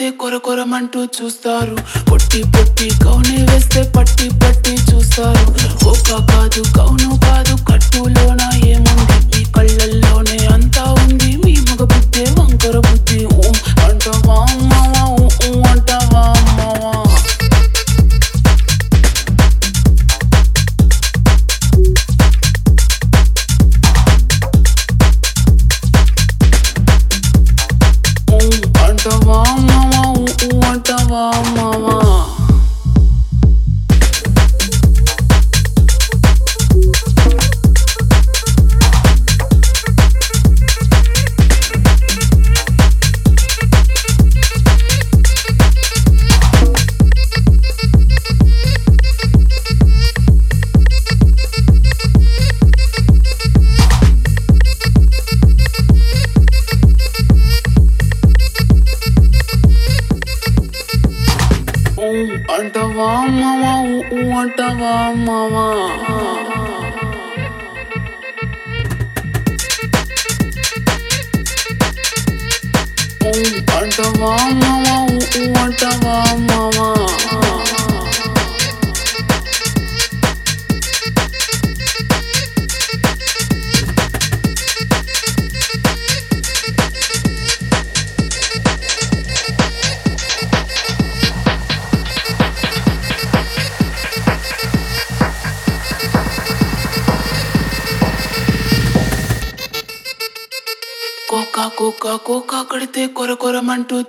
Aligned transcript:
కడితే 0.00 0.16
కొర 0.16 0.36
కొరమంటూ 0.36 1.00
చూస్తారు. 1.16 1.76
పొట్టి 2.10 2.40
పొట్టి 2.52 2.88
కౌని 3.04 3.36
వేస్తే 3.50 3.82
పట్టి 3.96 4.28
పట్టి 4.42 4.74
చూస్తారు. 4.88 5.44
ఒక 5.92 6.10
కాదు 6.30 6.62
కౌను 6.76 7.10
కాదు 7.24 7.54
కట్టులోన 7.68 8.42
ఏమో 8.72 8.89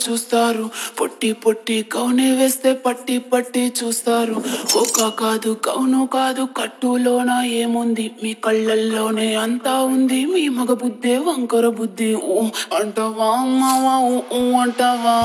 చూస్తారు. 0.09 0.69
పొట్టి 1.01 1.33
పొట్టి 1.33 1.83
కౌని 1.83 2.35
వేస్తే 2.35 2.73
పట్టి 2.73 3.17
పట్టి 3.17 3.73
చూస్తారు. 3.83 4.35
ఒక 4.75 5.07
కాదు 5.19 5.51
కౌను 5.53 6.07
కాదు 6.13 6.47
కట్టులోన 6.57 7.31
ఏముంది? 7.45 8.11
మీ 8.23 8.33
కళ్ళల్లోనే 8.33 9.35
అంతా 9.35 9.73
ఉంది. 9.81 10.25
మీ 10.25 10.47
మగ 10.49 10.73
బుద్ధే 10.73 11.17
వంకర 11.17 11.67
బుద్ధి. 11.69 12.15
ఊ 12.15 12.41
అంటావా 12.79 13.29
మావా 13.59 13.95
ఊ 13.97 14.19
ఊ 14.37 14.59
అంటావా 14.59 15.15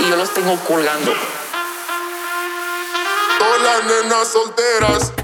y 0.00 0.08
yo 0.08 0.16
los 0.16 0.32
tengo 0.34 0.56
colgando. 0.66 1.12
Todas 3.38 3.62
las 3.62 3.84
nenas 3.84 4.28
solteras. 4.28 5.23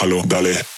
bájalo, 0.00 0.22
dale. 0.24 0.69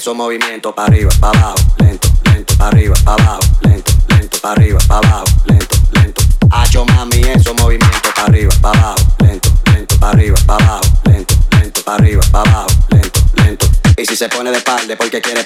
Eso 0.00 0.14
movimiento 0.14 0.74
para 0.74 0.88
arriba, 0.88 1.10
para 1.20 1.38
abajo, 1.38 1.58
lento, 1.76 2.08
lento, 2.24 2.56
para 2.56 2.68
arriba, 2.68 2.94
para 3.04 3.22
abajo, 3.22 3.40
lento, 3.60 3.92
lento, 4.08 4.40
para 4.40 4.52
arriba, 4.54 4.78
para 4.88 5.08
abajo, 5.08 5.24
lento, 5.44 5.76
lento. 5.92 6.22
Hacho 6.50 6.86
mami, 6.86 7.20
eso 7.20 7.52
movimiento 7.52 8.08
para 8.14 8.28
arriba, 8.28 8.50
para 8.62 8.80
abajo, 8.80 9.06
lento, 9.18 9.50
lento, 9.66 9.98
para 10.00 10.12
arriba, 10.12 10.38
para 10.46 10.64
abajo, 10.64 10.90
lento, 11.04 11.34
lento, 11.50 11.82
para 11.84 11.96
arriba, 11.96 12.22
para 12.32 12.50
abajo, 12.50 12.70
lento, 12.88 13.20
lento. 13.34 13.66
Y 13.98 14.06
si 14.06 14.16
se 14.16 14.30
pone 14.30 14.50
de 14.50 14.56
espalda 14.56 14.96
porque 14.96 15.20
quiere 15.20 15.39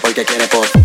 porque 0.00 0.24
quiere 0.24 0.46
por 0.48 0.75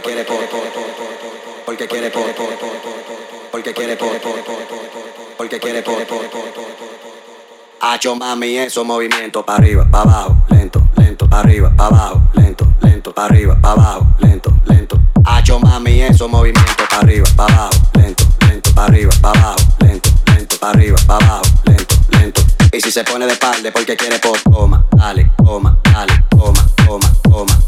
porque 0.00 0.14
quiere 0.14 0.24
por 0.24 0.38
porque 1.66 1.88
quiere 1.88 2.10
por 2.10 2.22
porque 3.50 3.74
quiere 3.74 3.96
por 3.96 4.20
porque 5.36 5.58
quiere 5.58 5.82
por 5.82 5.98
Hacho 7.80 8.14
mami 8.14 8.58
eso 8.58 8.84
movimiento 8.84 9.44
para 9.44 9.58
arriba, 9.58 9.86
para 9.90 10.02
abajo, 10.02 10.36
lento, 10.50 10.82
lento, 10.96 11.28
para 11.28 11.40
arriba, 11.40 11.72
para 11.76 11.86
abajo, 11.86 12.22
lento, 12.34 12.66
lento, 12.80 13.12
para 13.14 13.26
arriba, 13.26 13.56
para 13.60 13.72
abajo, 13.72 14.06
lento, 14.18 14.52
lento. 14.66 14.98
Hacho 15.24 15.58
mami 15.60 16.02
eso 16.02 16.28
movimiento 16.28 16.84
para 16.88 17.02
arriba, 17.02 17.26
para 17.36 17.54
abajo, 17.54 17.80
lento, 17.94 18.24
lento, 18.48 18.74
para 18.74 18.86
arriba, 18.86 19.12
para 19.20 19.40
abajo, 19.40 19.58
lento, 19.80 20.10
lento, 20.26 20.58
para 20.58 20.72
arriba, 20.72 20.96
para 21.06 21.26
abajo, 21.26 21.44
lento, 21.64 21.94
lento. 22.10 22.42
Y 22.72 22.80
si 22.80 22.90
se 22.90 23.04
pone 23.04 23.26
de 23.26 23.32
espalda 23.32 23.70
porque 23.72 23.96
quiere 23.96 24.18
por 24.18 24.40
toma, 24.40 24.84
dale, 24.96 25.30
toma, 25.38 25.78
dale, 25.84 26.24
toma, 26.30 26.68
toma, 26.84 27.12
toma, 27.22 27.67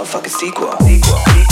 motherfucking 0.00 0.30
sequel. 0.30 0.72
sequel. 0.80 1.49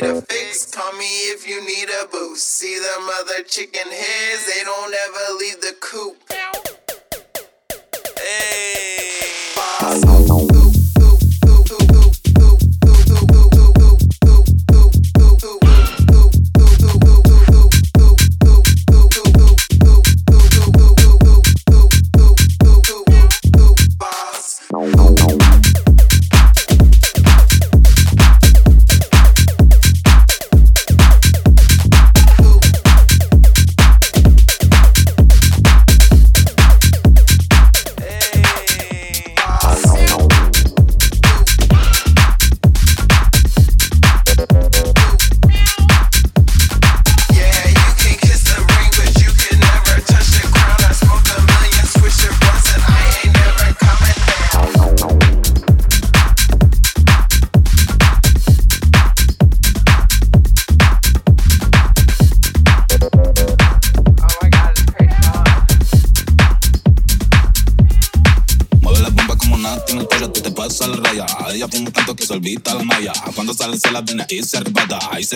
Need 0.00 0.10
a 0.10 0.22
fix, 0.22 0.70
call 0.70 0.92
me 0.92 1.04
if 1.32 1.48
you 1.48 1.64
need 1.64 1.88
a 2.02 2.06
boost. 2.08 2.46
See 2.46 2.78
the 2.78 3.00
mother 3.00 3.42
chicken 3.44 3.88
heads, 3.90 4.46
they 4.46 4.62
don't 4.64 4.94
ever 4.94 5.38
leave 5.38 5.60
the 5.60 5.74
coop. 5.80 6.16
Mueve 10.04 10.25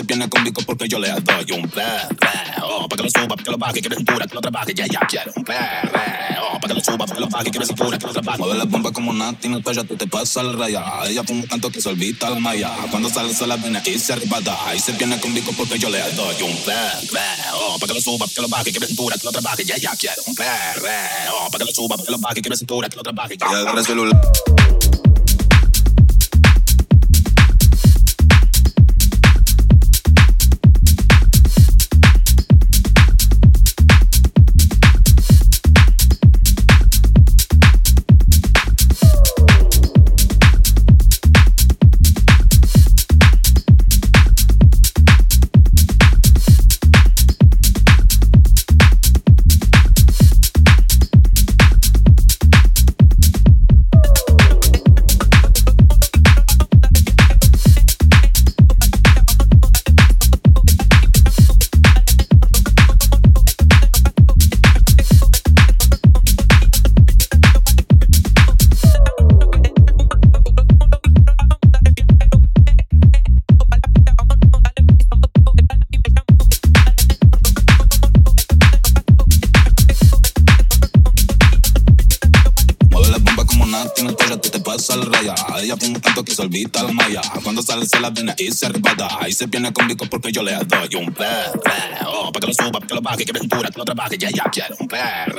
se 0.01 0.07
viene 0.07 0.27
conmigo 0.29 0.61
porque 0.65 0.87
yo 0.87 0.97
le 0.99 1.09
doy 1.09 1.51
un 1.53 1.69
perreo. 1.69 2.87
Pa' 2.89 2.97
que 2.97 3.03
lo 3.03 3.09
suba, 3.09 3.27
pa' 3.27 3.43
que 3.43 3.51
lo 3.51 3.57
baje, 3.57 3.81
quiere 3.81 3.95
cintura, 3.95 4.25
que 4.25 4.33
lo 4.33 4.41
trabaje. 4.41 4.73
Ya, 4.73 4.85
ya 4.87 4.99
quiere 5.01 5.31
un 5.35 5.43
perreo. 5.43 6.59
Pa' 6.59 6.67
que 6.67 6.73
lo 6.73 6.81
suba, 6.81 7.05
pa' 7.05 7.13
que 7.13 7.19
lo 7.19 7.27
baje, 7.27 7.51
quiere 7.51 7.65
cintura, 7.65 7.97
que 7.97 8.07
lo 8.07 8.13
trabaje. 8.13 8.39
Mueve 8.39 8.57
la 8.57 8.65
bomba 8.65 8.91
como 8.91 9.11
tiene 9.35 9.57
el 9.57 9.63
pollo, 9.63 9.83
tú 9.83 9.95
te 9.95 10.07
pasas 10.07 10.43
la 10.43 10.53
raya. 10.53 10.83
Ella 11.05 11.23
fuma 11.23 11.43
tanto 11.47 11.69
que 11.71 11.81
se 11.81 11.89
olvida 11.89 12.29
la 12.29 12.39
malla. 12.39 12.71
Cuando 12.89 13.09
sale 13.09 13.33
se 13.33 13.45
la 13.45 13.57
viene 13.57 13.81
y 13.85 13.99
se 13.99 14.13
arrebata. 14.13 14.57
Ahí 14.67 14.79
se 14.79 14.93
viene 14.93 15.19
conmigo 15.19 15.51
porque 15.55 15.77
yo 15.77 15.89
le 15.89 15.99
doy 16.13 16.41
un 16.41 16.57
perreo. 16.57 17.77
Pa' 17.79 17.87
que 17.87 17.93
lo 17.93 18.01
suba, 18.01 18.25
pa' 18.25 18.33
que 18.33 18.41
lo 18.41 18.47
baje, 18.47 18.71
quiere 18.71 18.87
cintura, 18.87 19.17
que 19.17 19.25
lo 19.25 19.31
trabaje. 19.31 19.63
Ya, 19.63 19.77
ya 19.77 19.95
quiere 19.95 20.21
un 20.25 20.35
perreo. 20.35 21.49
Pa' 21.51 21.57
que 21.59 21.65
lo 21.65 21.73
suba, 21.73 21.97
pa' 21.97 22.03
que 22.03 22.11
lo 22.11 22.17
baje, 22.17 22.41
quiere 22.41 22.57
cintura, 22.57 22.89
que 22.89 22.95
lo 22.95 23.03
trabaje. 23.03 23.37
Y 23.39 23.43
agarra 23.43 23.79
el 23.79 23.85
celular. 23.85 24.19
La 88.01 88.35
y 88.37 88.51
se 88.51 88.65
arrebata. 88.65 89.07
Ahí 89.19 89.31
se 89.31 89.45
viene 89.45 89.71
conmigo 89.71 90.05
porque 90.09 90.31
yo 90.31 90.43
le 90.43 90.53
doy 90.55 90.95
un 90.95 91.13
perreo. 91.13 92.31
Pa' 92.33 92.39
que 92.39 92.47
lo 92.47 92.53
suba, 92.53 92.71
pa' 92.71 92.87
que 92.87 92.95
lo 92.95 93.01
baje, 93.01 93.23
quiere 93.23 93.39
cintura, 93.39 93.69
que 93.69 93.77
lo 93.77 93.85
trabaje. 93.85 94.17
Ya, 94.17 94.29
ya 94.29 94.43
quiere 94.51 94.75
un 94.79 94.87
perreo. 94.87 95.30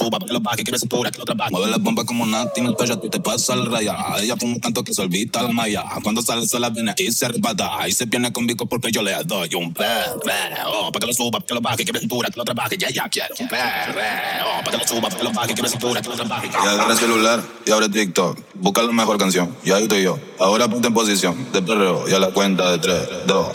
Suba, 0.00 0.18
pa' 0.18 0.26
que 0.26 0.32
lo 0.32 0.40
baje, 0.40 0.64
quiere 0.64 0.78
cintura, 0.78 1.10
que 1.10 1.18
lo 1.18 1.26
trabaje. 1.26 1.50
Mueve 1.50 1.70
la 1.70 1.76
bomba 1.76 2.04
como 2.04 2.24
tiene 2.54 2.70
el 2.70 2.74
pollo, 2.74 2.98
tú 2.98 3.10
te 3.10 3.20
pasas 3.20 3.54
la 3.58 3.66
raya. 3.66 3.96
Ella 4.22 4.34
fuma 4.34 4.56
tanto 4.58 4.82
que 4.82 4.94
se 4.94 5.02
olvida 5.02 5.42
la 5.42 5.52
malla. 5.52 5.84
Cuando 6.02 6.22
sale 6.22 6.46
se 6.46 6.58
la 6.58 6.70
viene 6.70 6.94
y 6.96 7.12
se 7.12 7.26
arrebata. 7.26 7.78
Ahí 7.78 7.92
se 7.92 8.06
viene 8.06 8.32
conmigo 8.32 8.64
porque 8.64 8.90
yo 8.90 9.02
le 9.02 9.12
doy 9.24 9.54
un 9.54 9.74
perreo. 9.74 10.90
Pa' 10.90 11.00
que 11.00 11.06
lo 11.06 11.12
suba, 11.12 11.38
pa' 11.38 11.44
que 11.44 11.52
lo 11.52 11.60
baje, 11.60 11.84
quiere 11.84 12.00
cintura, 12.00 12.30
que 12.30 12.38
lo 12.38 12.44
trabaje. 12.44 12.78
Ya, 12.78 12.88
ya 12.88 13.10
quiere 13.10 13.34
un 13.38 13.48
perreo. 13.48 14.46
Pa' 14.64 14.70
que 14.70 14.78
lo 14.78 14.88
suba, 14.88 15.10
pa' 15.10 15.16
que 15.18 15.24
lo 15.24 15.32
baje, 15.32 15.52
quiere 15.52 15.68
cintura, 15.68 16.00
que 16.00 16.08
lo 16.08 16.16
trabaje. 16.16 16.48
Y 16.50 16.66
agarra 16.66 16.92
el 16.92 16.98
celular 16.98 17.42
y 17.66 17.70
abre 17.70 17.90
TikTok. 17.90 18.38
Busca 18.54 18.82
la 18.82 18.92
mejor 18.92 19.18
canción. 19.18 19.54
Y 19.64 19.70
ahí 19.72 19.82
estoy 19.82 20.02
yo. 20.02 20.18
Ahora 20.38 20.66
ponte 20.66 20.88
en 20.88 20.94
posición 20.94 21.52
de 21.52 21.60
perreo 21.60 22.08
y 22.08 22.14
a 22.14 22.18
la 22.18 22.30
cuenta 22.30 22.70
de 22.72 22.78
3, 22.78 23.26
2, 23.26 23.48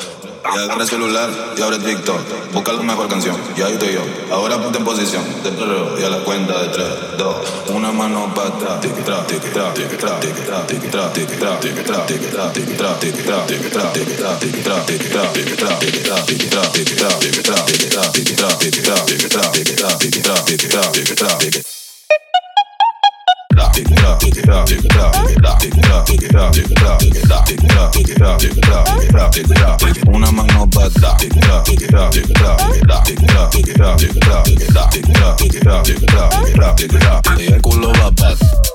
ya 0.54 0.62
agarré 0.62 0.86
celular 0.86 1.30
y 1.58 1.62
ahora 1.62 1.78
es 1.78 1.84
TikTok. 1.84 2.54
Busca 2.54 2.72
alguna 2.72 2.93
mejor 2.93 3.08
canción. 3.08 3.36
Ya 3.58 3.70
yo 3.70 3.80
te 3.80 3.93
yo. 3.93 4.02
Ahora 4.32 4.62
ponte 4.62 4.78
en 4.78 4.86
posición. 4.86 5.24
Te 5.43 5.52
perreo. 5.52 6.00
Y 6.00 6.04
a 6.04 6.10
la 6.10 6.24
cuenta 6.24 6.62
de 6.62 6.68
3, 6.70 6.88
2, 7.18 7.36
una 7.70 7.91
mano 7.91 8.34
para 8.34 8.50
atrás. 8.50 8.66
Una 30.08 30.32
mano 30.32 30.68
bada 30.68 31.18
Y 37.38 37.45
el 37.53 37.62
culo 37.62 37.91
va 37.93 38.10
bada 38.12 38.74